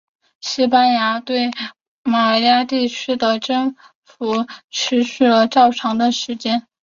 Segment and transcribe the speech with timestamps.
[0.39, 1.51] 西班牙对
[2.01, 6.65] 玛雅地区的征服持续了较长的时间。